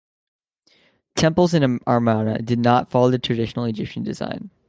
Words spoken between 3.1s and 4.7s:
the traditional Egyptian design.